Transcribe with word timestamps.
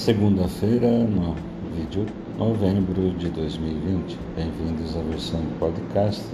Segunda-feira, 0.00 0.88
no 0.88 1.36
vídeo 1.76 2.06
novembro 2.38 3.10
de 3.18 3.28
2020. 3.28 4.18
Bem-vindos 4.34 4.96
à 4.96 5.02
versão 5.02 5.42
podcast 5.58 6.24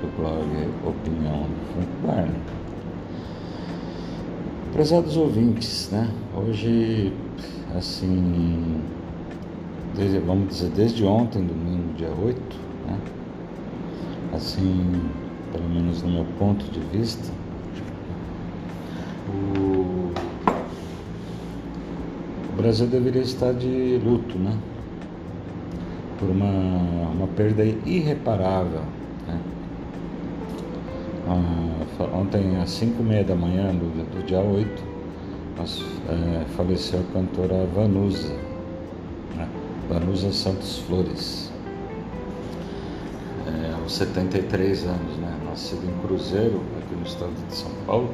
do 0.00 0.16
blog 0.16 0.46
Opinião 0.86 1.42
do 1.42 1.72
Frank 1.72 1.90
Barney. 2.06 2.40
Prezados 4.72 5.16
ouvintes, 5.16 5.90
né? 5.90 6.08
Hoje, 6.36 7.12
assim, 7.76 8.80
desde, 9.96 10.20
vamos 10.20 10.50
dizer, 10.50 10.70
desde 10.70 11.04
ontem, 11.04 11.44
domingo, 11.44 11.94
dia 11.94 12.12
8, 12.24 12.40
né? 12.86 13.00
Assim, 14.32 15.02
pelo 15.50 15.68
menos 15.68 16.00
no 16.04 16.10
meu 16.10 16.26
ponto 16.38 16.64
de 16.66 16.78
vista, 16.96 17.28
o 22.54 22.56
Brasil 22.56 22.86
deveria 22.86 23.22
estar 23.22 23.52
de 23.52 24.00
luto, 24.04 24.38
né? 24.38 24.56
Por 26.20 26.30
uma, 26.30 26.46
uma 27.10 27.26
perda 27.26 27.64
irreparável. 27.64 28.82
Né? 29.26 29.40
Ah, 31.26 32.16
ontem, 32.16 32.56
às 32.62 32.70
5 32.70 33.02
e 33.02 33.04
meia 33.04 33.24
da 33.24 33.34
manhã 33.34 33.74
do, 33.74 33.90
do 33.90 34.24
dia 34.24 34.38
8, 34.38 34.84
nós, 35.58 35.84
é, 36.08 36.44
faleceu 36.56 37.00
a 37.00 37.12
cantora 37.12 37.66
Vanusa, 37.74 38.32
né? 39.34 39.48
Vanusa 39.88 40.32
Santos 40.32 40.78
Flores. 40.86 41.50
É, 43.48 43.74
aos 43.74 43.96
73 43.96 44.84
anos, 44.84 45.16
né? 45.16 45.40
Nascida 45.44 45.84
em 45.84 46.06
Cruzeiro, 46.06 46.60
aqui 46.78 46.94
no 46.94 47.04
estado 47.04 47.32
de 47.48 47.54
São 47.56 47.72
Paulo, 47.84 48.10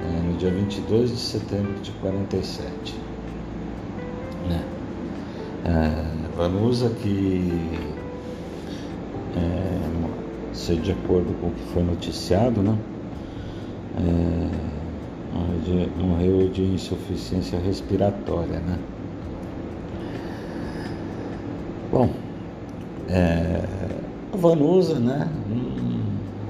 é, 0.00 0.26
no 0.26 0.36
dia 0.38 0.50
22 0.50 1.10
de 1.10 1.18
setembro 1.18 1.74
de 1.80 1.92
47 1.92 2.94
né? 2.94 3.07
É, 5.68 5.90
Vanusa 6.34 6.88
que 6.88 7.60
é, 9.36 10.74
de 10.76 10.92
acordo 10.92 11.38
com 11.40 11.48
o 11.48 11.50
que 11.50 11.62
foi 11.74 11.82
noticiado, 11.82 12.62
né? 12.62 12.74
É, 13.98 14.48
morreu 16.00 16.48
de 16.48 16.62
insuficiência 16.62 17.58
respiratória, 17.58 18.60
né? 18.60 18.78
Bom, 21.92 22.08
é, 23.10 23.62
a 24.32 24.36
Vanusa, 24.38 24.98
né? 24.98 25.28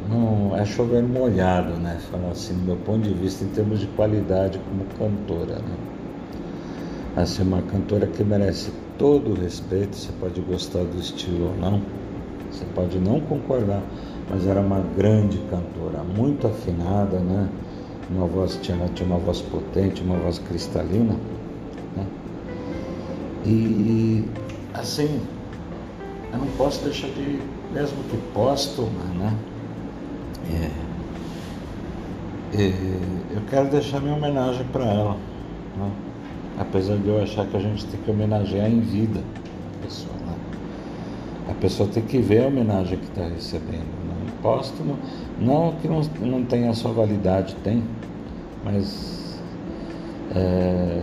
Não, 0.08 0.56
é 0.56 0.64
chover 0.64 1.02
molhado, 1.02 1.72
né? 1.72 1.98
Falar 2.12 2.30
assim, 2.30 2.54
do 2.54 2.66
meu 2.66 2.76
ponto 2.76 3.00
de 3.00 3.14
vista, 3.14 3.44
em 3.44 3.48
termos 3.48 3.80
de 3.80 3.88
qualidade 3.88 4.60
como 4.60 4.84
cantora, 4.96 5.56
né? 5.56 5.76
Assim, 7.16 7.42
uma 7.42 7.62
cantora 7.62 8.06
que 8.06 8.22
merece 8.22 8.70
todo 8.98 9.34
respeito. 9.40 9.96
Você 9.96 10.12
pode 10.20 10.40
gostar 10.40 10.84
do 10.84 10.98
estilo 10.98 11.50
ou 11.50 11.56
não, 11.56 11.80
você 12.50 12.64
pode 12.74 12.98
não 12.98 13.20
concordar, 13.20 13.82
mas 14.28 14.46
era 14.46 14.60
uma 14.60 14.80
grande 14.96 15.38
cantora, 15.50 16.02
muito 16.02 16.46
afinada, 16.46 17.18
né? 17.18 17.48
Uma 18.10 18.26
voz 18.26 18.58
tinha, 18.62 18.76
tinha 18.94 19.08
uma 19.08 19.18
voz 19.18 19.40
potente, 19.40 20.02
uma 20.02 20.16
voz 20.16 20.38
cristalina, 20.38 21.14
né? 21.96 22.06
E 23.46 24.24
assim, 24.74 25.20
eu 26.32 26.38
não 26.38 26.46
posso 26.56 26.84
deixar 26.84 27.08
de, 27.08 27.40
mesmo 27.72 28.02
que 28.10 28.16
póstuma, 28.34 29.04
né? 29.14 29.36
É, 30.50 30.88
é, 32.54 32.72
eu 33.34 33.42
quero 33.50 33.68
deixar 33.68 34.00
minha 34.00 34.14
homenagem 34.14 34.64
para 34.72 34.84
ela. 34.84 35.16
Né? 35.76 35.90
Apesar 36.58 36.96
de 36.96 37.08
eu 37.08 37.22
achar 37.22 37.46
que 37.46 37.56
a 37.56 37.60
gente 37.60 37.86
tem 37.86 38.00
que 38.00 38.10
homenagear 38.10 38.68
em 38.68 38.80
vida 38.80 39.20
a 39.20 39.84
pessoa, 39.84 40.14
né? 40.26 40.34
A 41.48 41.54
pessoa 41.54 41.88
tem 41.88 42.02
que 42.02 42.18
ver 42.18 42.44
a 42.44 42.48
homenagem 42.48 42.98
que 42.98 43.04
está 43.04 43.22
recebendo. 43.22 43.78
Né? 43.78 44.32
Póstumo, 44.42 44.98
não 45.40 45.72
que 45.80 45.88
não, 45.88 46.02
não 46.20 46.44
tenha 46.44 46.74
sua 46.74 46.92
validade, 46.92 47.54
tem, 47.62 47.82
mas 48.64 49.40
é, 50.34 51.02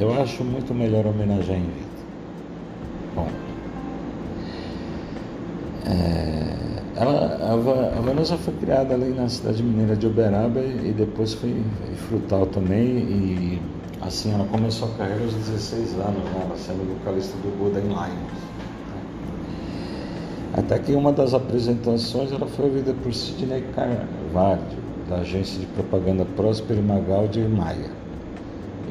eu 0.00 0.12
acho 0.20 0.42
muito 0.42 0.74
melhor 0.74 1.06
homenagear 1.06 1.58
em 1.58 1.62
vida. 1.62 1.94
Bom, 3.14 3.28
é, 5.86 6.64
ela, 6.96 7.38
a, 7.40 8.32
a 8.32 8.36
foi 8.36 8.54
criada 8.54 8.94
ali 8.94 9.10
na 9.10 9.28
cidade 9.28 9.62
mineira 9.62 9.96
de 9.96 10.06
Uberaba 10.06 10.60
e 10.60 10.92
depois 10.92 11.34
foi 11.34 11.54
Frutal 12.08 12.46
também 12.46 12.84
e 12.84 13.62
Assim, 14.06 14.34
ela 14.34 14.44
começou 14.44 14.88
a 14.88 14.98
carreira 14.98 15.24
aos 15.24 15.32
16 15.32 15.94
anos, 15.94 16.24
né? 16.24 16.42
ela 16.44 16.56
sendo 16.58 16.86
vocalista 16.98 17.34
do 17.38 17.58
Golden 17.58 17.84
Lions. 17.84 17.96
Né? 17.96 19.02
Até 20.58 20.78
que 20.78 20.92
uma 20.92 21.10
das 21.10 21.32
apresentações 21.32 22.30
ela 22.30 22.46
foi 22.46 22.66
ouvida 22.66 22.92
por 23.02 23.14
Sidney 23.14 23.64
Carvalho, 23.74 24.60
da 25.08 25.16
agência 25.16 25.58
de 25.58 25.66
propaganda 25.66 26.26
Próspero 26.36 26.82
Magaldi 26.82 27.40
Maia. 27.40 27.90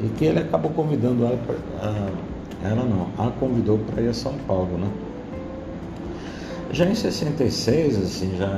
E 0.02 0.08
que 0.08 0.24
ele 0.24 0.40
acabou 0.40 0.72
convidando 0.72 1.24
ela, 1.24 1.38
pra, 1.38 1.54
ela 2.68 2.84
não, 2.84 3.06
a 3.16 3.30
convidou 3.30 3.78
para 3.78 4.02
ir 4.02 4.08
a 4.08 4.14
São 4.14 4.34
Paulo, 4.48 4.76
né? 4.78 4.88
Já 6.72 6.86
em 6.86 6.94
66, 6.94 8.02
assim, 8.02 8.36
já 8.36 8.48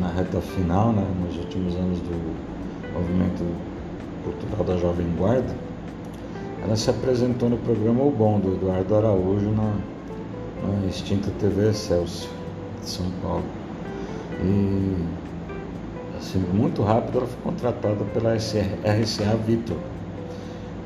na 0.00 0.08
reta 0.08 0.40
final, 0.40 0.92
né, 0.92 1.06
nos 1.24 1.36
últimos 1.38 1.76
anos 1.76 2.00
do 2.00 2.34
movimento 2.92 3.44
cultural 4.32 4.64
da 4.64 4.76
Jovem 4.76 5.06
Guarda, 5.16 5.54
ela 6.62 6.76
se 6.76 6.90
apresentou 6.90 7.48
no 7.48 7.56
programa 7.58 8.02
O 8.02 8.10
Bom, 8.10 8.38
do 8.38 8.54
Eduardo 8.54 8.96
Araújo, 8.96 9.50
na, 9.50 9.74
na 10.66 10.86
extinta 10.86 11.30
TV 11.38 11.70
Excelsior 11.70 12.30
de 12.82 12.88
São 12.88 13.06
Paulo. 13.22 13.44
E 14.42 14.96
assim, 16.18 16.38
muito 16.52 16.82
rápido 16.82 17.18
ela 17.18 17.26
foi 17.26 17.40
contratada 17.42 18.04
pela 18.12 18.34
RCA 18.34 19.36
Vitor 19.46 19.76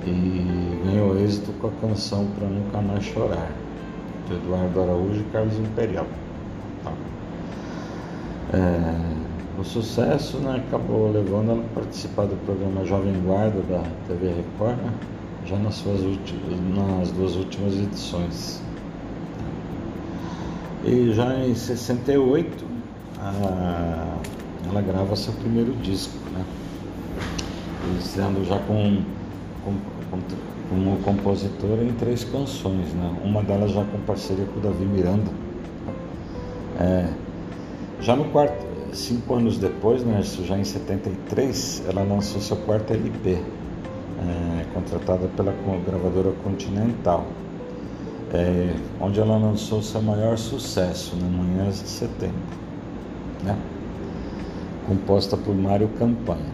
e 0.07 0.81
ganhou 0.85 1.19
êxito 1.19 1.53
com 1.61 1.69
a 1.69 1.71
canção 1.81 2.27
Pra 2.39 2.47
Nunca 2.47 2.81
Mais 2.81 3.05
Chorar, 3.05 3.51
de 4.29 4.35
Eduardo 4.35 4.83
Araújo 4.83 5.21
e 5.21 5.25
Carlos 5.33 5.59
Imperial. 5.59 6.07
Tá. 6.85 6.93
É, 8.53 9.22
o 9.59 9.65
sucesso 9.65 10.39
né, 10.39 10.63
acabou 10.67 11.13
levando 11.13 11.51
ela 11.51 11.61
a 11.61 11.75
participar 11.75 12.27
do 12.27 12.37
programa 12.45 12.85
Jovem 12.85 13.15
Guarda 13.25 13.61
da 13.63 13.83
TV 14.09 14.29
Record, 14.29 14.79
né, 14.79 14.93
já 15.47 15.57
nas, 15.57 15.75
suas 15.75 16.01
nas 16.75 17.11
duas 17.13 17.37
últimas 17.37 17.75
edições. 17.75 18.63
E 20.85 21.13
já 21.13 21.39
em 21.45 21.55
68, 21.55 22.65
a, 23.21 24.17
ela 24.69 24.81
grava 24.81 25.15
seu 25.15 25.33
primeiro 25.35 25.73
disco, 25.77 26.17
né? 26.33 26.45
sendo 28.01 28.45
já 28.47 28.59
com, 28.61 29.03
com, 29.65 29.75
com, 30.11 30.19
como 30.69 30.97
compositora 31.03 31.83
em 31.85 31.93
três 31.93 32.25
canções, 32.25 32.93
né? 32.95 33.17
Uma 33.25 33.43
delas 33.43 33.73
já 33.73 33.85
com 33.85 33.99
parceria 34.01 34.45
com 34.47 34.59
o 34.59 34.63
Davi 34.63 34.85
Miranda. 34.85 35.31
É, 36.81 37.09
já 38.01 38.17
no 38.17 38.25
quarto, 38.27 38.72
cinco 38.93 39.35
anos 39.35 39.59
depois, 39.59 40.05
né, 40.05 40.21
isso 40.21 40.45
já 40.45 40.57
em 40.59 40.65
73, 40.65 41.85
ela 41.89 42.03
lançou 42.03 42.41
seu 42.41 42.57
quarto 42.59 42.93
LP, 42.93 43.31
é, 43.33 44.65
contratada 44.75 45.29
pela 45.29 45.53
gravadora 45.85 46.33
Continental, 46.45 47.27
é, 48.33 48.75
onde 49.01 49.19
ela 49.21 49.37
lançou 49.37 49.83
seu 49.83 50.03
maior 50.03 50.37
sucesso, 50.37 51.17
né, 51.17 51.29
Manhãs 51.29 51.83
de 51.83 51.89
Setembro, 51.89 52.37
né, 53.43 53.57
composta 54.87 55.37
por 55.37 55.55
Mário 55.55 55.89
Campanha. 55.99 56.53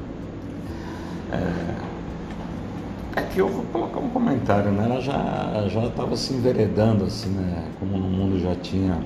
É, 1.32 3.19
aqui 3.20 3.40
eu 3.40 3.49
vou 3.49 3.64
colocar 3.64 3.99
um 4.00 4.08
comentário, 4.08 4.70
né? 4.70 4.85
Ela 4.85 5.00
já 5.00 5.69
já 5.69 5.87
estava 5.87 6.17
se 6.17 6.32
enveredando 6.32 7.05
assim, 7.05 7.29
né? 7.29 7.64
Como 7.79 7.99
no 7.99 8.08
mundo 8.08 8.40
já 8.40 8.55
tinha 8.56 8.99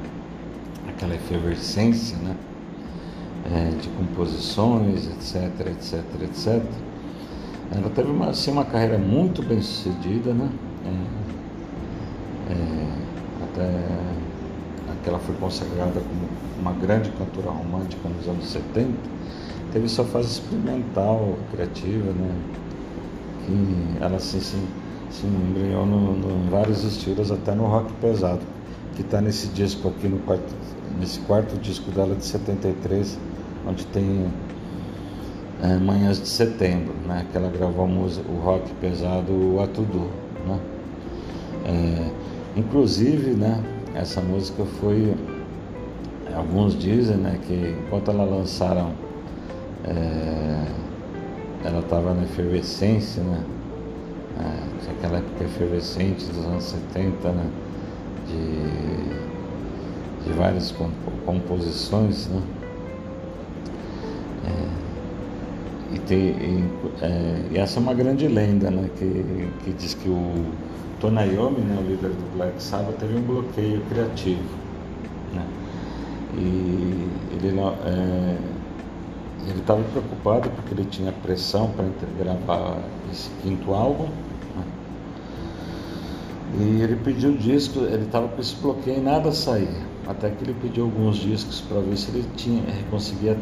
aquela 0.88 1.17
efervescência, 1.17 2.17
né? 2.19 2.37
É, 3.50 3.71
de 3.81 3.89
composições, 3.91 5.06
etc, 5.06 5.67
etc, 5.67 6.03
etc. 6.23 6.62
Ela 7.75 7.91
teve 7.94 8.11
uma, 8.11 8.29
assim, 8.29 8.50
uma 8.50 8.65
carreira 8.65 8.99
muito 8.99 9.43
bem 9.43 9.61
sucedida, 9.62 10.33
né? 10.35 10.49
É, 12.49 12.53
é, 12.53 12.89
até 13.44 14.12
que 15.03 15.09
ela 15.09 15.19
foi 15.19 15.35
consagrada 15.37 16.00
como 16.00 16.29
uma 16.61 16.73
grande 16.73 17.11
cantora 17.12 17.50
romântica 17.50 18.09
nos 18.09 18.29
anos 18.29 18.47
70, 18.47 18.93
teve 19.73 19.89
sua 19.89 20.05
fase 20.05 20.29
experimental, 20.29 21.37
criativa, 21.50 22.12
né? 22.12 22.35
Que 23.47 24.05
ela 24.05 24.17
assim, 24.17 24.41
se, 24.41 24.56
se 25.11 25.27
embrenhou 25.27 25.85
em 25.85 26.49
vários 26.50 26.85
estilos, 26.85 27.33
até 27.33 27.55
no 27.55 27.67
rock 27.67 27.93
pesado, 27.94 28.43
que 28.94 29.03
está 29.03 29.21
nesse 29.21 29.49
disco 29.49 29.89
aqui, 29.89 30.06
no 30.06 30.19
quarto, 30.21 30.55
nesse 31.00 31.19
quarto 31.21 31.56
disco 31.59 31.91
dela 31.91 32.15
de 32.15 32.25
73, 32.25 33.19
onde 33.67 33.87
tem 33.87 34.26
é, 35.62 35.76
Manhãs 35.79 36.20
de 36.20 36.29
Setembro, 36.29 36.94
né? 37.06 37.25
Que 37.31 37.38
ela 37.38 37.49
gravou 37.49 37.87
música, 37.87 38.29
o 38.29 38.41
rock 38.41 38.69
pesado, 38.81 39.32
o 39.32 39.62
Atudu, 39.62 40.11
né? 40.47 40.59
É, 41.64 42.11
inclusive, 42.59 43.31
né? 43.31 43.62
Essa 43.94 44.20
música 44.20 44.64
foi, 44.81 45.14
alguns 46.35 46.76
dizem, 46.76 47.17
né? 47.17 47.38
Que 47.47 47.76
enquanto 47.87 48.11
ela 48.11 48.25
lançaram, 48.25 48.91
é, 49.85 50.65
ela 51.65 51.79
estava 51.79 52.12
na 52.12 52.25
efervescência, 52.25 53.23
né? 53.23 53.44
É, 54.41 54.91
aquela 54.91 55.19
época 55.19 55.44
efervescente 55.44 56.25
dos 56.26 56.44
anos 56.44 56.65
70, 56.65 57.29
né? 57.29 57.47
De, 58.26 60.25
de 60.25 60.32
várias 60.37 60.75
composições, 61.25 62.26
né? 62.29 62.43
E, 65.94 65.99
tem, 66.00 66.19
e, 66.19 66.71
é, 67.03 67.43
e, 67.53 67.59
essa 67.59 67.79
é 67.79 67.83
uma 67.83 67.94
grande 67.94 68.27
lenda, 68.27 68.71
né? 68.71 68.89
Que, 68.97 69.50
que 69.65 69.73
diz 69.73 69.94
que 69.94 70.09
o 70.09 70.47
Tony 71.00 71.35
Iommi, 71.35 71.61
né, 71.61 71.77
o 71.79 71.83
líder 71.83 72.11
do 72.11 72.37
Black 72.37 72.62
Sabbath, 72.62 72.97
teve 72.99 73.17
um 73.17 73.23
bloqueio 73.23 73.83
criativo. 73.91 74.43
Né? 75.35 75.47
E 76.39 77.09
ele 77.35 77.59
é, 77.59 78.37
ele 79.49 79.59
estava 79.59 79.83
preocupado 79.83 80.49
porque 80.50 80.73
ele 80.75 80.85
tinha 80.85 81.12
pressão 81.12 81.71
para 81.71 81.87
gravar 82.19 82.79
esse 83.11 83.29
quinto 83.43 83.75
álbum. 83.75 84.05
Né? 84.56 84.65
E 86.61 86.83
ele 86.83 86.97
pediu 86.97 87.37
disco, 87.37 87.81
ele 87.81 88.05
estava 88.05 88.29
com 88.29 88.41
esse 88.41 88.55
bloqueio 88.56 88.99
e 88.99 89.00
nada 89.00 89.33
saía. 89.33 89.93
Até 90.06 90.31
que 90.31 90.44
ele 90.44 90.55
pediu 90.55 90.85
alguns 90.85 91.17
discos 91.17 91.61
para 91.61 91.81
ver 91.81 91.97
se 91.97 92.11
ele 92.11 92.25
tinha, 92.37 92.62
conseguia 92.91 93.37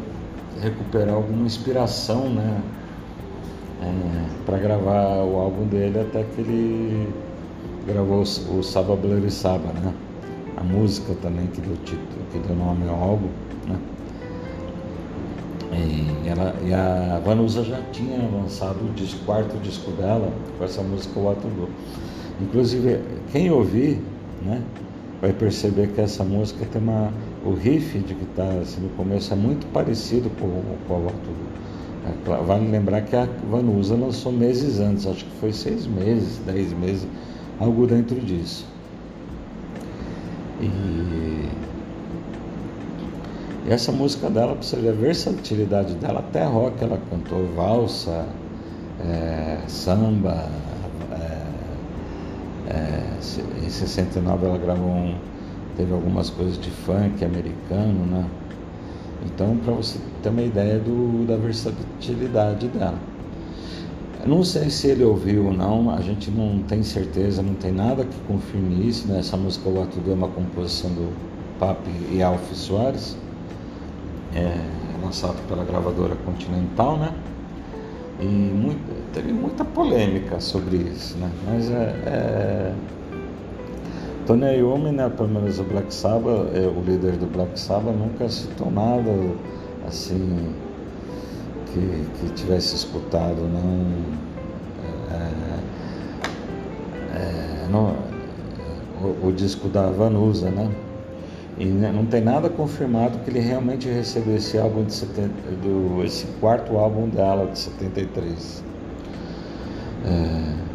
recuperar 0.59 1.15
alguma 1.15 1.45
inspiração, 1.45 2.29
né? 2.29 2.61
É, 3.81 4.45
para 4.45 4.57
gravar 4.57 5.23
o 5.23 5.37
álbum 5.39 5.65
dele 5.65 5.99
até 5.99 6.23
que 6.23 6.41
ele 6.41 7.09
gravou 7.87 8.21
o, 8.21 8.63
Saba 8.63 8.95
Bloody 8.95 9.31
Saba, 9.31 9.71
né? 9.73 9.93
A 10.57 10.63
música 10.63 11.15
também 11.21 11.47
que 11.47 11.61
deu 11.61 11.75
título, 11.77 12.21
que 12.31 12.39
deu 12.39 12.55
nome 12.55 12.87
ao 12.87 12.95
álbum, 12.95 13.29
né? 13.67 13.79
E, 15.73 16.27
ela, 16.27 16.53
e 16.63 16.73
a 16.73 17.19
Vanusa 17.25 17.63
já 17.63 17.81
tinha 17.91 18.17
lançado 18.31 18.77
o 18.83 18.93
disco, 18.93 19.25
quarto 19.25 19.57
disco 19.57 19.91
dela 19.91 20.31
com 20.57 20.63
essa 20.63 20.83
música 20.83 21.19
O 21.19 21.29
Ato 21.31 21.47
Do. 21.47 21.69
Inclusive, 22.41 22.99
quem 23.31 23.49
ouvir, 23.49 24.01
né? 24.43 24.61
Vai 25.21 25.31
perceber 25.31 25.89
que 25.89 26.01
essa 26.01 26.23
música 26.23 26.65
tem 26.65 26.81
uma. 26.81 27.13
O 27.45 27.53
riff 27.53 27.97
de 27.99 28.13
guitarra 28.13 28.59
assim, 28.61 28.81
no 28.81 28.89
começo 28.89 29.31
é 29.31 29.35
muito 29.35 29.67
parecido 29.67 30.29
com, 30.31 30.47
com 30.87 30.95
a 30.95 30.99
Volta 30.99 31.15
é, 32.05 32.43
Vale 32.43 32.67
lembrar 32.67 33.01
que 33.01 33.15
a 33.15 33.27
Vanusa 33.49 33.95
lançou 33.95 34.31
meses 34.31 34.79
antes, 34.79 35.05
acho 35.05 35.23
que 35.23 35.31
foi 35.39 35.53
seis 35.53 35.85
meses, 35.85 36.39
dez 36.45 36.73
meses, 36.73 37.07
algo 37.59 37.85
dentro 37.85 38.19
disso. 38.19 38.65
E, 40.59 40.65
e 43.67 43.69
essa 43.69 43.91
música 43.91 44.29
dela, 44.29 44.53
para 44.53 44.63
você 44.63 44.77
ver 44.77 44.89
a 44.89 44.93
versatilidade 44.93 45.93
dela, 45.95 46.19
até 46.19 46.43
rock 46.43 46.83
ela 46.83 46.99
cantou, 47.09 47.47
valsa, 47.55 48.25
é, 49.03 49.59
samba, 49.67 50.49
é, 52.69 53.00
em 53.63 53.69
69 53.69 54.45
ela 54.45 54.57
gravou 54.57 54.89
um, 54.89 55.15
teve 55.77 55.93
algumas 55.93 56.29
coisas 56.29 56.57
de 56.59 56.69
funk 56.69 57.23
americano, 57.23 58.05
né? 58.05 58.25
Então, 59.25 59.55
para 59.57 59.73
você 59.73 59.99
ter 60.23 60.29
uma 60.29 60.41
ideia 60.41 60.79
do, 60.79 61.25
da 61.27 61.37
versatilidade 61.37 62.67
dela. 62.67 62.97
Não 64.25 64.43
sei 64.43 64.69
se 64.69 64.87
ele 64.87 65.03
ouviu 65.03 65.47
ou 65.47 65.53
não, 65.53 65.89
a 65.89 66.01
gente 66.01 66.29
não 66.29 66.61
tem 66.63 66.83
certeza, 66.83 67.41
não 67.41 67.55
tem 67.55 67.71
nada 67.71 68.03
que 68.03 68.19
confirme 68.27 68.87
isso. 68.87 69.07
Né? 69.07 69.19
Essa 69.19 69.35
música 69.35 69.67
O 69.67 69.81
Ato 69.81 69.99
é 70.07 70.13
uma 70.13 70.27
composição 70.27 70.91
do 70.91 71.11
Papi 71.59 71.89
e 72.11 72.21
Alf 72.21 72.53
Soares, 72.53 73.17
é, 74.35 74.55
lançado 75.03 75.37
pela 75.47 75.63
gravadora 75.63 76.15
Continental, 76.25 76.97
né? 76.97 77.11
E 78.19 78.25
muito, 78.25 79.11
teve 79.11 79.33
muita 79.33 79.65
polêmica 79.65 80.39
sobre 80.39 80.77
isso, 80.77 81.17
né? 81.17 81.31
Mas 81.47 81.71
é, 81.71 81.73
é... 82.05 82.73
Tony 84.25 84.57
Iommi, 84.57 84.91
né, 84.91 85.09
pelo 85.09 85.29
menos 85.29 85.59
o 85.59 85.63
Black 85.63 85.93
Sabbath, 85.93 86.47
é, 86.53 86.67
o 86.67 86.81
líder 86.83 87.13
do 87.13 87.25
Black 87.25 87.59
Sabbath, 87.59 87.95
nunca 87.95 88.29
citou 88.29 88.71
nada 88.71 89.11
assim 89.87 90.53
que, 91.73 92.05
que 92.19 92.33
tivesse 92.33 92.75
escutado, 92.75 93.41
não, 93.41 93.85
é, 95.11 95.29
é, 97.17 97.67
não 97.69 97.95
o, 99.01 99.27
o, 99.27 99.31
disco 99.33 99.67
da 99.67 99.89
Vanusa, 99.89 100.49
né? 100.49 100.69
E 101.57 101.65
não 101.65 102.05
tem 102.05 102.21
nada 102.21 102.49
confirmado 102.49 103.19
que 103.19 103.29
ele 103.29 103.39
realmente 103.39 103.87
recebeu 103.87 104.35
esse 104.35 104.57
álbum 104.57 104.83
de 104.83 104.93
70, 104.93 105.29
do, 105.61 106.03
esse 106.03 106.25
quarto 106.39 106.77
álbum 106.77 107.09
dela 107.09 107.47
de 107.47 107.59
73. 107.59 108.63
É, 110.05 110.70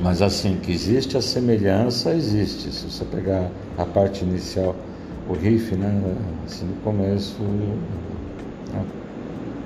mas 0.00 0.22
assim, 0.22 0.56
que 0.56 0.72
existe 0.72 1.16
a 1.16 1.22
semelhança, 1.22 2.12
existe. 2.12 2.72
Se 2.72 2.90
você 2.90 3.04
pegar 3.04 3.50
a 3.78 3.84
parte 3.84 4.24
inicial, 4.24 4.74
o 5.28 5.34
riff, 5.34 5.74
né? 5.76 6.16
Assim, 6.46 6.66
no 6.66 6.74
começo 6.82 7.36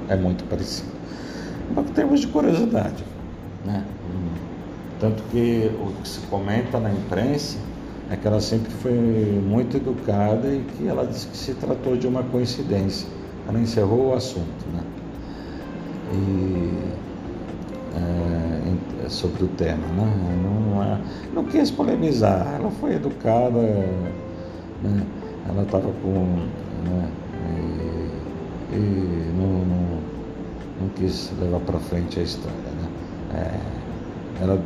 é, 0.09 0.15
é 0.15 0.17
muito 0.17 0.45
parecido. 0.45 0.91
Mas 1.75 1.91
termos 1.91 2.21
de 2.21 2.27
curiosidade, 2.29 3.05
né? 3.65 3.85
Tanto 5.01 5.23
que 5.31 5.71
o 5.81 5.93
que 6.03 6.09
se 6.09 6.21
comenta 6.21 6.81
na 6.81 6.91
imprensa 6.91 7.59
é 8.11 8.17
que 8.17 8.27
ela 8.27 8.41
sempre 8.41 8.71
foi 8.71 8.93
muito 8.93 9.77
educada 9.77 10.49
e 10.49 10.65
que 10.77 10.87
ela 10.87 11.07
disse 11.07 11.27
que 11.27 11.37
se 11.37 11.55
tratou 11.55 11.97
de 11.97 12.07
uma 12.07 12.23
coincidência. 12.23 13.07
Ela 13.49 13.59
encerrou 13.61 14.11
o 14.11 14.15
assunto, 14.15 14.67
né? 14.73 14.83
E 16.13 16.97
é, 17.97 18.56
sobre 19.09 19.45
o 19.45 19.49
tema, 19.49 19.87
né? 19.97 20.41
Não, 20.43 20.83
é, 20.83 20.99
não 21.35 21.45
quis 21.45 21.71
polemizar, 21.71 22.57
ela 22.59 22.71
foi 22.71 22.95
educada, 22.95 23.61
né? 24.83 25.07
Ela 25.49 25.63
estava 25.63 25.91
com, 26.03 26.47
né? 26.85 27.09
E, 28.73 28.75
e 28.75 29.33
não, 29.39 29.47
não, 29.47 30.01
não, 30.81 30.89
quis 30.97 31.33
levar 31.41 31.61
para 31.61 31.79
frente 31.79 32.19
a 32.19 32.23
história, 32.23 32.57
né? 32.57 32.89
É, 33.35 34.43
ela, 34.43 34.61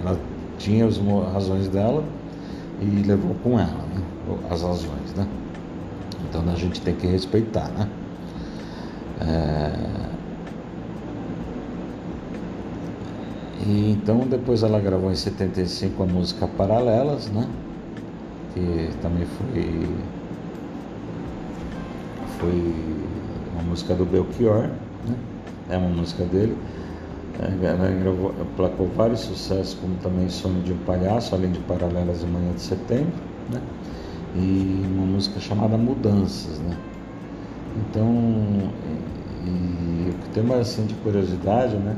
ela 0.00 0.18
tinha 0.58 0.86
as 0.86 0.98
razões 1.32 1.68
dela 1.68 2.02
e 2.80 3.02
levou 3.06 3.34
com 3.42 3.58
ela 3.58 3.68
né? 3.94 4.02
as 4.50 4.62
razões, 4.62 5.14
né? 5.16 5.26
Então 6.28 6.42
a 6.50 6.56
gente 6.56 6.80
tem 6.80 6.94
que 6.94 7.06
respeitar, 7.06 7.68
né? 7.70 7.88
É... 9.20 10.11
E 13.66 13.92
então 13.92 14.18
depois 14.26 14.62
ela 14.62 14.80
gravou 14.80 15.10
em 15.10 15.14
75 15.14 16.02
a 16.02 16.06
música 16.06 16.46
Paralelas, 16.46 17.28
né? 17.28 17.48
Que 18.54 18.90
também 19.00 19.24
foi 19.26 19.88
foi 22.38 22.74
uma 23.54 23.62
música 23.62 23.94
do 23.94 24.04
Belchior, 24.04 24.68
né? 25.06 25.16
É 25.70 25.76
uma 25.76 25.90
música 25.90 26.24
dele. 26.24 26.56
Ela 27.40 27.90
gravou, 28.02 28.34
placou 28.56 28.88
vários 28.88 29.20
sucessos, 29.20 29.74
como 29.74 29.94
também 29.96 30.28
Sonho 30.28 30.60
de 30.62 30.72
um 30.72 30.78
Palhaço, 30.78 31.34
além 31.34 31.50
de 31.50 31.60
Paralelas 31.60 32.20
de 32.20 32.26
Manhã 32.26 32.52
de 32.52 32.60
Setembro, 32.60 33.12
né? 33.50 33.60
e 34.34 34.86
uma 34.92 35.06
música 35.06 35.40
chamada 35.40 35.76
Mudanças. 35.76 36.58
Né? 36.58 36.76
Então, 37.76 38.06
e, 39.44 39.48
e 39.48 40.10
o 40.10 40.14
que 40.22 40.28
tem 40.30 40.42
mais 40.42 40.60
assim, 40.60 40.86
de 40.86 40.94
curiosidade, 40.96 41.76
né? 41.76 41.96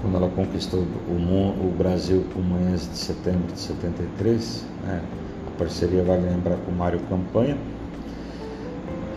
Quando 0.00 0.16
ela 0.16 0.28
conquistou 0.30 0.80
o, 0.80 1.12
o 1.12 1.74
Brasil 1.76 2.24
com 2.32 2.40
Manhãs 2.40 2.88
de 2.88 2.96
Setembro 2.96 3.52
de 3.52 3.58
73, 3.58 4.64
né? 4.84 5.02
a 5.46 5.58
parceria 5.58 6.02
vale 6.02 6.28
lembrar 6.28 6.56
com 6.56 6.72
Mário 6.72 7.00
Campanha, 7.08 7.56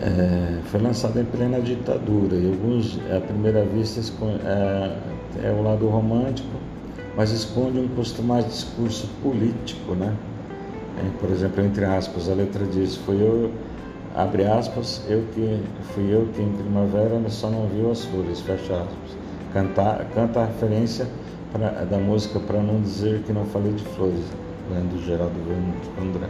é, 0.00 0.60
foi 0.66 0.80
lançado 0.80 1.18
em 1.20 1.24
plena 1.24 1.60
ditadura 1.60 2.36
e 2.36 2.46
alguns, 2.46 2.98
à 3.14 3.20
primeira 3.20 3.64
vista, 3.64 4.00
é, 4.44 5.48
é 5.48 5.50
o 5.50 5.62
lado 5.62 5.88
romântico, 5.88 6.56
mas 7.16 7.32
esconde 7.32 7.80
um 7.80 7.88
costumado 7.88 8.46
discurso 8.46 9.08
político, 9.22 9.94
né? 9.94 10.14
É, 10.98 11.18
por 11.20 11.30
exemplo, 11.30 11.64
entre 11.64 11.84
aspas, 11.84 12.28
a 12.28 12.34
letra 12.34 12.64
diz: 12.64 12.96
Foi 12.96 13.16
eu, 13.16 13.50
abre 14.14 14.44
aspas, 14.44 15.02
eu 15.08 15.24
que 15.34 15.60
fui 15.94 16.14
eu 16.14 16.28
que 16.32 16.42
em 16.42 16.52
primavera 16.52 17.20
só 17.28 17.50
não 17.50 17.66
viu 17.66 17.90
as 17.90 18.04
flores, 18.04 18.40
fecha 18.40 18.74
aspas. 18.74 19.27
Canta, 19.52 20.06
canta 20.14 20.40
a 20.40 20.46
referência 20.46 21.06
pra, 21.52 21.70
da 21.84 21.98
música 21.98 22.38
para 22.40 22.60
não 22.60 22.80
dizer 22.80 23.22
que 23.22 23.32
não 23.32 23.44
falei 23.46 23.72
de 23.72 23.84
flores, 23.84 24.24
lendo 24.70 25.02
Geraldo 25.04 25.34
André. 26.00 26.28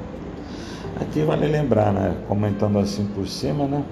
Aqui 1.01 1.23
vale 1.23 1.47
lembrar, 1.47 1.93
né, 1.93 2.17
comentando 2.29 2.79
assim 2.79 3.07
por 3.07 3.27
cima, 3.29 3.67
né, 3.67 3.85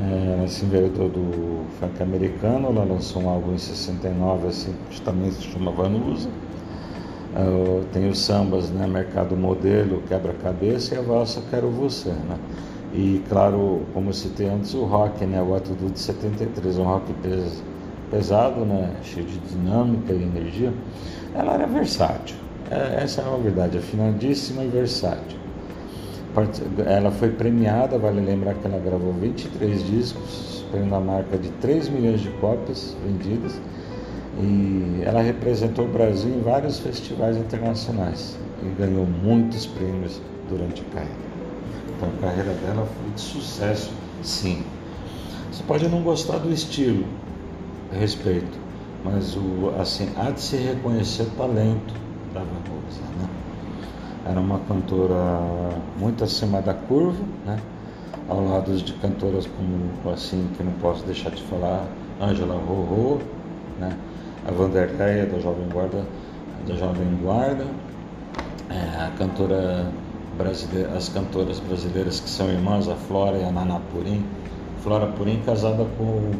É, 0.00 0.46
se 0.46 0.64
enveredou 0.64 1.08
do 1.08 1.66
funk 1.80 2.02
americano, 2.02 2.68
ela 2.68 2.84
lançou 2.84 3.22
um 3.22 3.28
álbum 3.28 3.54
em 3.54 3.58
69, 3.58 4.46
assim, 4.48 4.74
que 4.90 5.00
também 5.00 5.30
se 5.32 5.42
chama 5.42 5.72
Vanusa. 5.72 6.30
Uh, 7.34 7.84
tem 7.92 8.08
os 8.08 8.18
sambas, 8.20 8.70
né? 8.70 8.86
Mercado 8.86 9.36
Modelo, 9.36 10.02
Quebra-Cabeça 10.08 10.94
e 10.94 10.98
a 10.98 11.02
Valsa 11.02 11.42
Quero 11.50 11.70
Você, 11.70 12.10
né? 12.10 12.38
E 12.92 13.22
claro, 13.28 13.86
como 13.92 14.10
eu 14.10 14.14
citei 14.14 14.48
antes, 14.48 14.72
o 14.74 14.84
rock, 14.84 15.24
né? 15.26 15.42
O 15.42 15.54
Atudu 15.54 15.90
de 15.90 15.98
73, 16.00 16.78
um 16.78 16.84
rock 16.84 17.12
pes 17.14 17.62
pesado, 18.10 18.64
né? 18.64 18.90
Cheio 19.02 19.26
de 19.26 19.38
dinâmica 19.38 20.12
e 20.12 20.22
energia. 20.22 20.72
Ela 21.34 21.54
era 21.54 21.66
versátil, 21.66 22.36
é, 22.70 23.02
essa 23.02 23.22
é 23.22 23.24
a 23.24 23.36
verdade, 23.36 23.78
afinadíssima 23.78 24.64
e 24.64 24.68
versátil. 24.68 25.38
Ela 26.86 27.10
foi 27.10 27.30
premiada, 27.30 27.98
vale 27.98 28.20
lembrar 28.20 28.54
que 28.54 28.66
ela 28.66 28.78
gravou 28.78 29.12
23 29.12 29.84
discos, 29.84 30.62
superando 30.62 30.94
a 30.94 31.00
marca 31.00 31.36
de 31.36 31.48
3 31.60 31.88
milhões 31.88 32.20
de 32.20 32.28
cópias 32.40 32.96
vendidas 33.04 33.58
e 34.40 35.02
ela 35.04 35.20
representou 35.20 35.86
o 35.86 35.88
Brasil 35.88 36.30
em 36.30 36.40
vários 36.40 36.78
festivais 36.78 37.36
internacionais 37.36 38.36
e 38.62 38.68
ganhou 38.80 39.04
muitos 39.04 39.66
prêmios 39.66 40.20
durante 40.48 40.82
a 40.82 40.94
carreira. 40.94 41.28
Então 41.96 42.08
a 42.08 42.20
carreira 42.20 42.52
dela 42.54 42.86
foi 42.86 43.12
de 43.14 43.20
sucesso, 43.20 43.90
sim. 44.22 44.62
Você 45.50 45.64
pode 45.64 45.88
não 45.88 46.02
gostar 46.02 46.38
do 46.38 46.52
estilo, 46.52 47.04
respeito, 47.92 48.58
mas 49.04 49.36
o, 49.36 49.72
assim, 49.80 50.08
há 50.16 50.30
de 50.30 50.40
se 50.40 50.56
reconhecer 50.56 51.22
o 51.22 51.30
talento 51.30 51.94
da 52.34 52.40
Vanusa, 52.40 53.00
né? 53.18 53.28
Era 54.26 54.40
uma 54.40 54.58
cantora 54.60 55.14
muito 55.98 56.24
acima 56.24 56.60
da 56.60 56.74
curva, 56.74 57.22
né? 57.46 57.58
Ao 58.28 58.44
lado 58.44 58.76
de 58.76 58.92
cantoras 58.94 59.46
como, 59.46 60.12
assim, 60.12 60.48
que 60.56 60.62
não 60.62 60.72
posso 60.72 61.04
deixar 61.06 61.30
de 61.30 61.42
falar, 61.44 61.86
Angela 62.20 62.54
Rorô, 62.54 63.18
né? 63.78 63.96
a 64.46 64.50
Vanderleia 64.50 65.26
da 65.26 65.38
Jovem 65.38 65.68
Guarda, 65.68 66.04
da 66.66 66.74
Jovem 66.74 67.18
Guarda, 67.22 67.66
é, 68.70 69.04
a 69.04 69.10
cantora 69.18 69.86
brasileira, 70.36 70.96
as 70.96 71.08
cantoras 71.08 71.60
brasileiras 71.60 72.20
que 72.20 72.28
são 72.28 72.48
irmãs, 72.48 72.88
a 72.88 72.94
Flora 72.94 73.36
e 73.38 73.44
a 73.44 73.50
Nana 73.50 73.80
Purim. 73.92 74.24
Flora 74.82 75.06
Purim 75.06 75.42
casada 75.44 75.86
com 75.98 76.32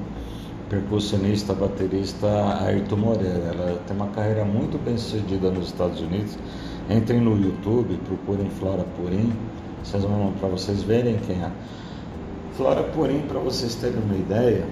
percussionista, 0.69 1.53
baterista 1.55 2.27
Ayrton 2.65 2.97
Moreira. 2.97 3.53
Ela 3.55 3.81
tem 3.87 3.97
uma 3.97 4.09
carreira 4.09 4.45
muito 4.45 4.83
bem 4.83 4.97
sucedida 4.97 5.51
nos 5.51 5.69
Estados 5.69 6.01
Unidos. 6.01 6.39
Entrem 6.91 7.21
no 7.21 7.37
YouTube, 7.37 7.99
procurem 8.07 8.49
Flora 8.51 8.85
Purim, 8.97 9.33
para 10.41 10.49
vocês 10.49 10.83
verem 10.83 11.19
quem 11.27 11.37
é. 11.37 11.51
Flora 12.57 12.83
Purim, 12.83 13.21
para 13.29 13.39
vocês 13.39 13.75
terem 13.75 14.01
uma 14.03 14.17
ideia, 14.17 14.65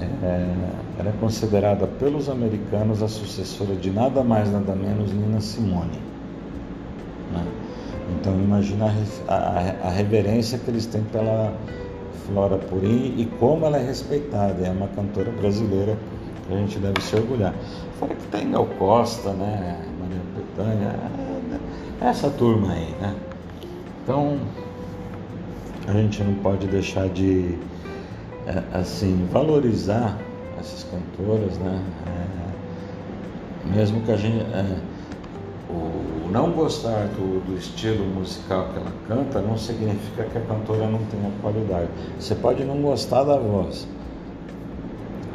é, 0.00 0.54
ela 0.98 1.10
é 1.10 1.12
considerada 1.20 1.86
pelos 1.86 2.28
americanos 2.28 3.02
a 3.02 3.08
sucessora 3.08 3.74
de 3.76 3.90
nada 3.90 4.22
mais, 4.24 4.50
nada 4.50 4.74
menos 4.74 5.12
Nina 5.12 5.40
Simone. 5.40 5.98
Né? 7.32 7.46
Então 8.18 8.34
imagina 8.34 8.92
a, 9.28 9.34
a, 9.34 9.88
a, 9.88 9.90
reverência 9.90 10.58
que 10.58 10.70
eles 10.70 10.86
têm 10.86 11.02
pela 11.04 11.52
Flora 12.26 12.58
Purim 12.58 13.14
e 13.18 13.28
como 13.38 13.66
ela 13.66 13.78
é 13.78 13.86
respeitada. 13.86 14.66
É 14.66 14.70
uma 14.70 14.88
cantora 14.88 15.30
brasileira 15.30 15.96
que 16.46 16.54
a 16.54 16.56
gente 16.56 16.78
deve 16.78 17.00
se 17.00 17.16
orgulhar. 17.16 17.54
Fora 17.98 18.14
que 18.14 18.26
tem 18.28 18.50
Gal 18.50 18.66
Costa, 18.78 19.32
né? 19.32 19.84
Maria 20.00 20.20
Bethânia, 20.36 20.96
é, 22.00 22.06
essa 22.08 22.30
turma 22.30 22.72
aí, 22.72 22.94
né? 23.00 23.14
Então 24.02 24.38
a 25.86 25.92
gente 25.92 26.22
não 26.22 26.34
pode 26.34 26.66
deixar 26.66 27.08
de 27.08 27.58
é, 28.46 28.62
assim, 28.78 29.26
valorizar 29.30 30.18
essas 30.58 30.84
cantoras, 30.84 31.58
né? 31.58 31.82
É, 32.06 33.74
mesmo 33.74 34.00
que 34.02 34.12
a 34.12 34.16
gente. 34.16 34.44
O 35.74 36.30
não 36.30 36.50
gostar 36.52 37.06
do, 37.08 37.44
do, 37.44 37.56
estilo 37.56 38.04
musical 38.06 38.68
que 38.72 38.78
ela 38.78 38.92
canta 39.08 39.40
não 39.40 39.56
significa 39.56 40.24
que 40.24 40.38
a 40.38 40.40
cantora 40.40 40.86
não 40.88 40.98
tenha 41.06 41.30
qualidade. 41.42 41.88
Você 42.18 42.34
pode 42.34 42.64
não 42.64 42.80
gostar 42.80 43.24
da 43.24 43.36
voz, 43.36 43.86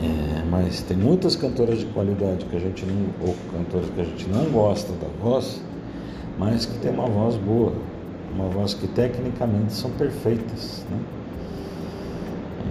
é, 0.02 0.44
mas 0.50 0.82
tem 0.82 0.98
muitas 0.98 1.36
cantoras 1.36 1.80
de 1.80 1.86
qualidade 1.88 2.46
que 2.46 2.56
a 2.56 2.60
gente 2.60 2.86
não, 2.86 3.28
ou 3.28 3.36
cantoras 3.52 3.90
que 3.90 4.02
a 4.02 4.04
gente 4.06 4.28
não 4.30 4.46
gosta 4.46 4.92
da 4.94 5.08
voz, 5.22 5.62
mas 6.38 6.66
que 6.66 6.78
tem 6.80 6.92
uma 6.92 7.08
voz 7.08 7.36
boa, 7.36 7.74
uma 8.34 8.48
voz 8.50 8.74
que 8.74 8.88
tecnicamente 8.88 9.74
são 9.74 9.92
perfeitas, 9.92 10.86
né? 10.90 11.00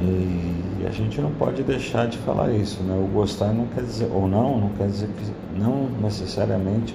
E 0.01 0.87
a 0.87 0.91
gente 0.91 1.21
não 1.21 1.31
pode 1.33 1.63
deixar 1.65 2.07
de 2.07 2.19
falar 2.19 2.53
isso, 2.53 2.83
né? 2.85 2.95
O 2.97 3.09
gostar 3.09 3.53
não 3.53 3.67
quer 3.67 3.83
dizer, 3.83 4.09
ou 4.13 4.29
não, 4.29 4.59
não 4.59 4.69
quer 4.71 4.87
dizer 4.87 5.09
que 5.09 5.59
não 5.59 5.89
necessariamente 6.01 6.95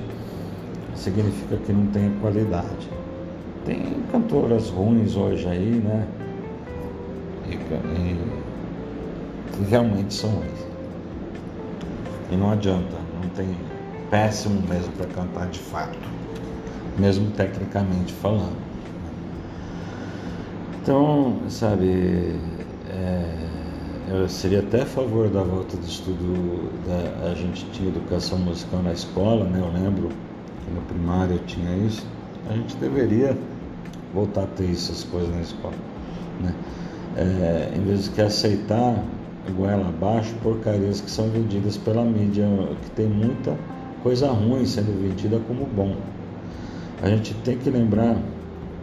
significa 0.96 1.58
que 1.58 1.72
não 1.72 1.88
tenha 1.88 2.12
qualidade. 2.20 2.90
Tem 3.66 3.82
cantoras 4.12 4.70
ruins 4.70 5.16
hoje 5.16 5.48
aí, 5.48 5.82
né? 5.84 6.08
E, 7.48 7.54
e, 7.54 8.44
que 9.54 9.64
realmente 9.70 10.14
são 10.14 10.30
ruins. 10.30 10.68
E 12.32 12.36
não 12.36 12.52
adianta, 12.52 12.96
não 13.22 13.30
tem 13.30 13.48
péssimo 14.10 14.62
mesmo 14.68 14.92
para 14.94 15.08
cantar 15.08 15.48
de 15.50 15.60
fato, 15.60 15.98
mesmo 16.98 17.32
tecnicamente 17.32 18.14
falando. 18.14 18.58
Então, 20.82 21.38
sabe, 21.48 22.36
é, 22.90 23.44
eu 24.10 24.28
seria 24.28 24.60
até 24.60 24.82
a 24.82 24.86
favor 24.86 25.30
da 25.30 25.42
volta 25.42 25.78
do 25.78 25.88
estudo, 25.88 26.70
da, 26.86 27.32
a 27.32 27.36
gente 27.36 27.66
tinha 27.72 27.90
educação 27.90 28.38
musical 28.38 28.82
na 28.84 28.92
escola, 28.92 29.46
né? 29.46 29.60
Eu 29.60 29.72
lembro 29.72 30.10
primário 30.82 31.36
eu 31.36 31.46
tinha 31.46 31.76
isso. 31.78 32.06
A 32.50 32.54
gente 32.54 32.76
deveria 32.78 33.38
voltar 34.14 34.44
a 34.44 34.48
ter 34.48 34.70
essas 34.72 35.04
coisas 35.04 35.34
na 35.34 35.42
escola, 35.42 35.76
né? 36.42 36.54
É, 37.16 37.74
em 37.76 37.82
vez 37.82 38.14
de 38.14 38.22
aceitar 38.22 39.04
goela 39.52 39.88
abaixo 39.90 40.34
porcarias 40.42 41.02
que 41.02 41.12
são 41.12 41.30
vendidas 41.30 41.78
pela 41.78 42.04
mídia, 42.04 42.46
que 42.84 42.92
tem 42.92 43.08
muita 43.08 43.58
coisa 44.02 44.28
ruim 44.32 44.66
sendo 44.66 45.02
vendida 45.02 45.40
como 45.48 45.66
bom. 45.66 45.96
A 47.02 47.10
gente 47.10 47.34
tem 47.36 47.58
que 47.58 47.70
lembrar 47.70 48.18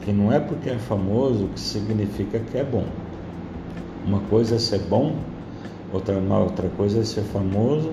que 0.02 0.12
não 0.12 0.32
é 0.32 0.38
porque 0.38 0.68
é 0.68 0.78
famoso 0.78 1.48
que 1.54 1.60
significa 1.60 2.38
que 2.38 2.58
é 2.58 2.64
bom. 2.64 2.84
Uma 4.06 4.20
coisa 4.20 4.56
é 4.56 4.58
ser 4.58 4.80
bom, 4.80 5.16
outra, 5.92 6.18
outra 6.18 6.68
coisa 6.68 7.00
é 7.00 7.04
ser 7.04 7.22
famoso, 7.22 7.92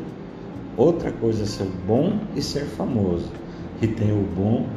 outra 0.75 1.11
coisa 1.11 1.43
é 1.43 1.45
ser 1.45 1.69
bom 1.85 2.13
e 2.35 2.41
ser 2.41 2.65
famoso. 2.65 3.29
E 3.81 3.87
tem 3.87 4.11
o 4.11 4.23
bom, 4.35 4.67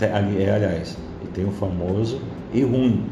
é, 0.00 0.10
aliás, 0.12 0.96
e 1.22 1.26
tem 1.28 1.44
o 1.44 1.50
famoso 1.50 2.20
e 2.52 2.62
ruim. 2.62 3.04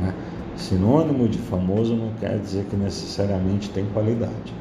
Né? 0.00 0.14
Sinônimo 0.56 1.28
de 1.28 1.38
famoso 1.38 1.94
não 1.94 2.12
quer 2.14 2.38
dizer 2.38 2.64
que 2.66 2.76
necessariamente 2.76 3.70
tem 3.70 3.86
qualidade. 3.86 4.52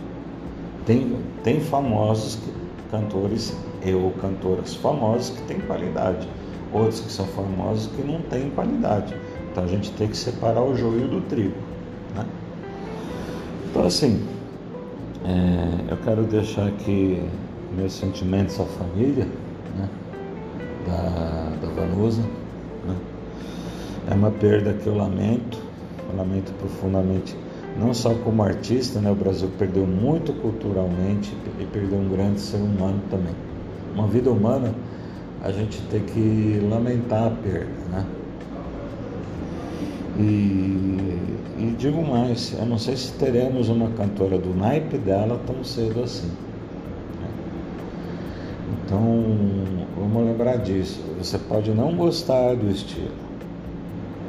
Tem, 0.85 1.15
tem 1.43 1.59
famosos 1.59 2.35
que, 2.35 2.51
cantores 2.91 3.55
ou 4.01 4.11
cantoras 4.11 4.75
famosas 4.75 5.31
que 5.31 5.41
têm 5.43 5.59
qualidade, 5.61 6.27
outros 6.71 6.99
que 6.99 7.11
são 7.11 7.25
famosos 7.27 7.87
que 7.95 8.03
não 8.03 8.21
têm 8.21 8.49
qualidade. 8.51 9.15
Então 9.51 9.63
a 9.63 9.67
gente 9.67 9.91
tem 9.93 10.07
que 10.07 10.17
separar 10.17 10.61
o 10.61 10.75
joio 10.75 11.07
do 11.07 11.21
trigo. 11.21 11.55
Né? 12.15 12.25
Então 13.69 13.83
assim, 13.83 14.23
é, 15.25 15.91
eu 15.91 15.97
quero 15.97 16.23
deixar 16.23 16.67
aqui 16.67 17.23
meus 17.75 17.93
sentimentos 17.93 18.59
à 18.59 18.65
família 18.65 19.25
né? 19.77 19.89
da, 20.85 21.67
da 21.67 21.73
Vanusa. 21.73 22.21
Né? 22.87 22.95
É 24.09 24.13
uma 24.13 24.31
perda 24.31 24.73
que 24.73 24.87
eu 24.87 24.95
lamento, 24.95 25.59
eu 26.09 26.17
lamento 26.17 26.51
profundamente, 26.53 27.35
não 27.79 27.93
só 27.93 28.13
como 28.13 28.43
artista, 28.43 28.99
né? 28.99 29.09
o 29.11 29.15
Brasil 29.15 29.49
perdeu 29.57 29.85
muito 29.85 30.33
culturalmente 30.41 31.35
e 31.59 31.65
perdeu 31.65 31.99
um 31.99 32.09
grande 32.09 32.39
ser 32.39 32.57
humano 32.57 33.01
também. 33.09 33.35
Uma 33.93 34.07
vida 34.07 34.29
humana, 34.29 34.73
a 35.43 35.51
gente 35.51 35.81
tem 35.89 36.01
que 36.01 36.65
lamentar 36.69 37.27
a 37.27 37.31
perda, 37.31 37.71
né? 37.91 38.05
E, 40.19 41.17
e, 41.57 41.75
digo 41.77 42.05
mais, 42.05 42.53
eu 42.57 42.65
não 42.65 42.77
sei 42.77 42.95
se 42.95 43.13
teremos 43.13 43.69
uma 43.69 43.89
cantora 43.91 44.37
do 44.37 44.53
naipe 44.53 44.97
dela 44.97 45.39
tão 45.47 45.63
cedo 45.63 46.03
assim. 46.03 46.29
Então, 48.91 49.23
vamos 49.97 50.25
lembrar 50.25 50.57
disso. 50.57 50.99
Você 51.17 51.37
pode 51.37 51.71
não 51.71 51.95
gostar 51.95 52.57
do 52.57 52.69
estilo. 52.69 53.07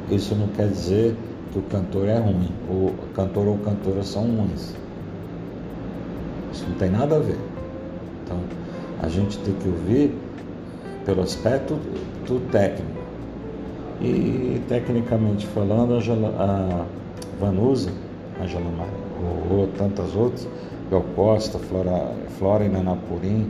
Isso 0.09 0.33
não 0.35 0.47
quer 0.47 0.69
dizer 0.69 1.17
que 1.51 1.59
o 1.59 1.61
cantor 1.63 2.07
é 2.07 2.17
ruim, 2.17 2.49
ou 2.69 2.93
cantor 3.13 3.45
ou 3.45 3.57
cantora 3.57 4.03
são 4.03 4.23
ruins. 4.23 4.73
Isso 6.53 6.65
não 6.69 6.77
tem 6.77 6.89
nada 6.89 7.17
a 7.17 7.19
ver. 7.19 7.37
Então, 8.23 8.37
a 9.01 9.09
gente 9.09 9.37
tem 9.39 9.53
que 9.53 9.67
ouvir 9.67 10.17
pelo 11.03 11.23
aspecto 11.23 11.77
do 12.25 12.39
técnico 12.49 13.01
E 13.99 14.61
tecnicamente 14.69 15.45
falando, 15.47 15.95
a, 15.95 16.41
a 16.41 16.85
Vanusa, 17.37 17.91
a 18.41 18.47
Jalamar, 18.47 18.87
ou, 19.51 19.57
ou, 19.57 19.67
tantas 19.77 20.15
outras, 20.15 20.47
Gal 20.89 21.03
Costa, 21.17 21.59
Flora, 21.59 22.13
Flora 22.39 22.63
Inanapurim, 22.63 23.49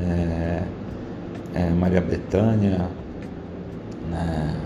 é, 0.00 0.62
é, 1.54 1.70
Maria 1.70 2.00
Betânia, 2.00 2.88
né? 4.10 4.56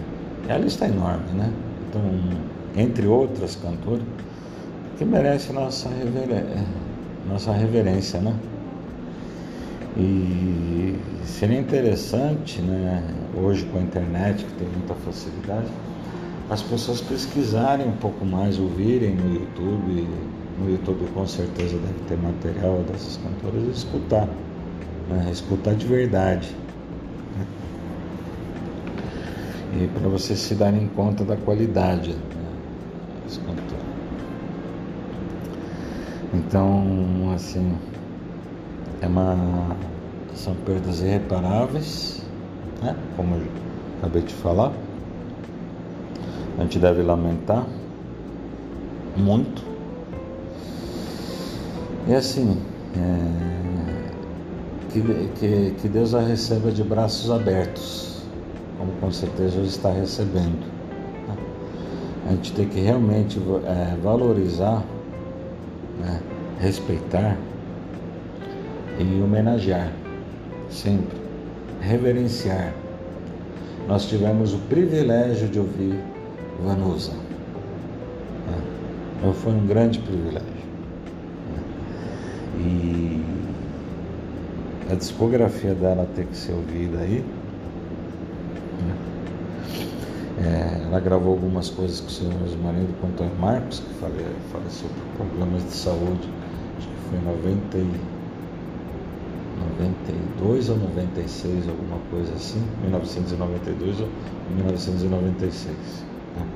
a 0.48 0.58
lista 0.58 0.84
é 0.84 0.88
enorme, 0.88 1.32
né? 1.32 1.50
Então, 1.88 2.02
entre 2.76 3.06
outras 3.06 3.56
cantoras, 3.56 4.02
que 4.98 5.04
merece 5.04 5.52
nossa, 5.52 5.88
reverência, 5.88 6.64
nossa 7.28 7.52
reverência, 7.52 8.20
né? 8.20 8.34
E 9.96 10.98
seria 11.24 11.58
interessante, 11.58 12.60
né, 12.60 13.02
hoje 13.36 13.64
com 13.66 13.78
a 13.78 13.80
internet, 13.80 14.44
que 14.44 14.52
tem 14.54 14.68
muita 14.68 14.94
facilidade, 14.94 15.68
as 16.50 16.62
pessoas 16.62 17.00
pesquisarem 17.00 17.88
um 17.88 17.96
pouco 17.96 18.24
mais, 18.24 18.58
ouvirem 18.58 19.14
no 19.14 19.34
YouTube. 19.34 20.06
No 20.58 20.70
YouTube 20.70 21.08
com 21.14 21.26
certeza 21.26 21.76
deve 21.78 21.98
ter 22.08 22.16
material 22.16 22.84
dessas 22.90 23.18
cantoras 23.18 23.66
e 23.66 23.70
escutar. 23.70 24.28
Né, 25.08 25.28
escutar 25.30 25.74
de 25.74 25.86
verdade. 25.86 26.54
Né? 27.36 27.46
E 29.82 29.88
para 29.98 30.08
vocês 30.08 30.38
se 30.38 30.54
darem 30.54 30.88
conta 30.88 31.24
da 31.24 31.36
qualidade 31.36 32.12
né. 32.12 32.44
Então, 36.34 37.32
assim, 37.34 37.76
é 39.00 39.06
uma, 39.06 39.76
são 40.34 40.54
perdas 40.54 41.00
irreparáveis, 41.00 42.22
né? 42.82 42.96
como 43.16 43.36
eu 43.36 43.42
acabei 43.98 44.22
de 44.22 44.34
falar. 44.34 44.72
A 46.58 46.62
gente 46.62 46.78
deve 46.78 47.02
lamentar 47.02 47.64
muito. 49.16 49.62
E 52.08 52.14
assim, 52.14 52.60
é, 52.96 53.73
que, 54.94 55.28
que, 55.40 55.74
que 55.80 55.88
Deus 55.88 56.14
a 56.14 56.20
receba 56.20 56.70
de 56.70 56.84
braços 56.84 57.28
abertos, 57.30 58.22
como 58.78 58.92
com 59.00 59.10
certeza 59.10 59.60
está 59.62 59.90
recebendo. 59.90 60.64
Né? 61.26 61.36
A 62.28 62.30
gente 62.30 62.52
tem 62.52 62.68
que 62.68 62.78
realmente 62.78 63.40
é, 63.66 63.96
valorizar, 64.00 64.84
né? 65.98 66.20
respeitar 66.60 67.36
e 68.98 69.20
homenagear, 69.20 69.90
sempre, 70.70 71.18
reverenciar. 71.80 72.72
Nós 73.88 74.06
tivemos 74.06 74.54
o 74.54 74.58
privilégio 74.58 75.48
de 75.48 75.58
ouvir 75.58 75.98
Vanusa. 76.64 77.12
Né? 78.46 79.32
Foi 79.42 79.52
um 79.52 79.66
grande 79.66 79.98
privilégio. 79.98 80.48
Né? 81.50 81.62
E 82.60 83.33
a 84.94 84.96
discografia 84.96 85.74
dela 85.74 86.08
tem 86.14 86.24
que 86.24 86.36
ser 86.36 86.52
ouvida 86.52 87.00
aí. 87.00 87.24
Né? 88.80 88.96
É, 90.38 90.86
ela 90.86 91.00
gravou 91.00 91.32
algumas 91.32 91.68
coisas 91.68 92.00
com 92.00 92.06
o 92.06 92.10
senhor 92.10 92.32
marido 92.62 92.94
com 93.00 93.08
o 93.08 93.10
Antônio 93.10 93.34
Marcos, 93.40 93.80
que 93.80 93.94
faleceu 93.94 94.88
por 94.88 95.26
problemas 95.26 95.64
de 95.64 95.72
saúde, 95.72 96.28
acho 96.78 96.88
que 96.88 96.94
foi 97.10 97.18
em 97.18 97.24
90 97.24 97.78
e 97.78 98.14
92 99.82 100.68
ou 100.70 100.76
96, 100.76 101.68
alguma 101.68 101.98
coisa 102.10 102.32
assim, 102.34 102.62
1992 102.82 104.00
ou 104.00 104.08
1996. 104.56 105.76
Né? 106.36 106.46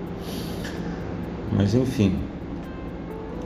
Mas 1.57 1.75
enfim, 1.75 2.19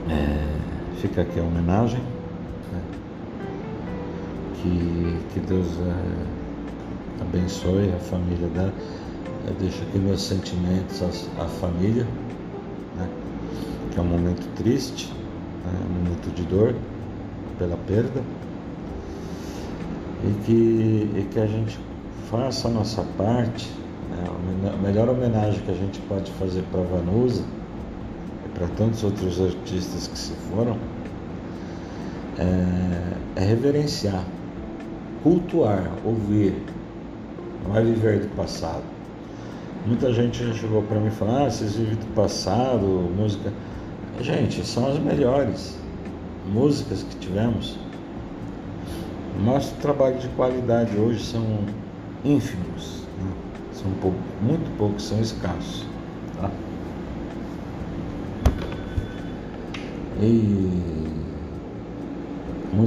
é, 0.09 0.99
fica 1.01 1.21
aqui 1.21 1.39
a 1.39 1.43
homenagem. 1.43 2.01
Que, 4.63 5.19
que 5.33 5.39
Deus 5.41 5.67
é, 5.77 7.21
abençoe 7.21 7.91
a 7.93 7.99
família 7.99 8.47
dela. 8.47 8.73
Eu 9.45 9.53
deixo 9.55 9.83
aqui 9.83 9.99
meus 9.99 10.21
sentimentos 10.21 11.03
à, 11.03 11.43
à 11.43 11.47
família, 11.47 12.07
né? 12.95 13.09
que 13.91 13.99
é 13.99 14.01
um 14.01 14.05
momento 14.05 14.47
triste, 14.55 15.11
né? 15.65 15.71
um 15.85 16.03
momento 16.03 16.33
de 16.33 16.43
dor 16.43 16.73
pela 17.59 17.75
perda 17.75 18.23
e 20.23 20.45
que, 20.45 21.19
e 21.19 21.27
que 21.29 21.39
a 21.39 21.45
gente 21.45 21.77
faça 22.31 22.69
a 22.69 22.71
nossa 22.71 23.03
parte. 23.17 23.69
Né? 24.09 24.71
A 24.73 24.77
melhor 24.77 25.09
homenagem 25.09 25.59
que 25.59 25.71
a 25.71 25.75
gente 25.75 25.99
pode 26.07 26.31
fazer 26.31 26.63
para 26.71 26.81
Vanusa 26.83 27.43
e 28.45 28.57
para 28.57 28.67
tantos 28.67 29.03
outros 29.03 29.41
artistas 29.41 30.07
que 30.07 30.17
se 30.17 30.31
foram 30.49 30.77
é, 32.39 33.41
é 33.41 33.45
reverenciar, 33.45 34.23
cultuar, 35.23 35.89
ouvir, 36.03 36.53
não 37.65 37.77
é 37.77 37.81
viver 37.81 38.19
do 38.19 38.35
passado. 38.35 38.83
Muita 39.87 40.13
gente 40.13 40.45
já 40.45 40.53
chegou 40.53 40.83
para 40.83 40.99
mim 40.99 41.07
e 41.07 41.11
falou: 41.11 41.37
Ah, 41.37 41.49
vocês 41.49 41.75
vivem 41.75 41.95
do 41.95 42.13
passado, 42.13 42.85
música. 43.17 43.51
Gente, 44.21 44.65
são 44.65 44.87
as 44.91 44.99
melhores 44.99 45.77
músicas 46.53 47.03
que 47.03 47.15
tivemos. 47.17 47.77
Nosso 49.43 49.73
trabalho 49.75 50.19
de 50.19 50.27
qualidade 50.29 50.95
hoje 50.97 51.23
são 51.23 51.43
ínfimos, 52.23 53.01
né? 53.19 53.31
são 53.73 53.91
pouco, 53.99 54.17
muito 54.41 54.77
poucos, 54.77 55.03
são 55.03 55.19
escassos. 55.19 55.85
Tá? 56.39 56.51
E 60.21 61.02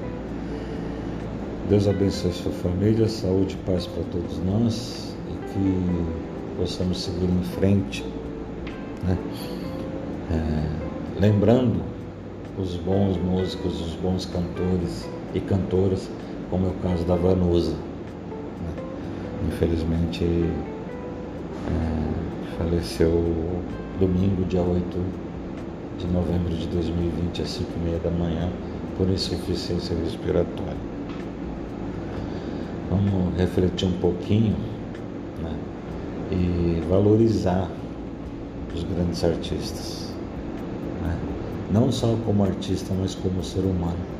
Deus 1.70 1.88
abençoe 1.88 2.33
sua 2.33 2.52
família, 2.52 3.09
saúde 3.09 3.54
e 3.54 3.59
paz 3.64 3.87
para 3.87 4.02
todos 4.12 4.38
nós 4.44 5.16
e 5.26 5.33
que 5.52 6.04
possamos 6.59 7.02
seguir 7.02 7.30
em 7.30 7.44
frente, 7.44 8.04
né? 9.06 9.16
é, 10.30 10.66
lembrando 11.18 11.80
os 12.59 12.76
bons 12.76 13.16
músicos, 13.16 13.80
os 13.80 13.94
bons 13.94 14.26
cantores 14.26 15.09
e 15.35 15.40
cantoras, 15.40 16.09
como 16.51 16.66
é 16.66 16.71
o 16.71 16.75
caso 16.83 17.05
da 17.05 17.16
Vanusa. 17.16 17.73
Né? 17.73 18.83
Infelizmente 19.49 20.25
é, 20.25 20.51
faleceu 22.59 23.62
domingo, 23.99 24.45
dia 24.45 24.62
8 24.62 24.85
de 25.99 26.07
novembro 26.07 26.55
de 26.55 26.66
2020, 26.69 27.43
às 27.43 27.51
5 27.51 27.71
e 27.77 27.81
meia 27.85 27.99
da 27.99 28.11
manhã, 28.11 28.49
por 28.97 29.09
insuficiência 29.09 29.97
respiratória. 29.97 30.90
Vamos 32.88 33.37
refletir 33.37 33.87
um 33.87 33.93
pouquinho 33.93 34.57
né? 35.43 35.55
e 36.33 36.83
valorizar 36.88 37.69
os 38.75 38.83
grandes 38.83 39.23
artistas. 39.23 40.12
Né? 41.03 41.16
Não 41.71 41.93
só 41.93 42.16
como 42.25 42.45
artista, 42.45 42.95
mas 42.99 43.14
como 43.14 43.45
ser 43.45 43.61
humano. 43.61 44.19